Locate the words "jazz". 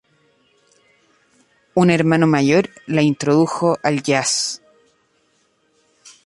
4.01-4.59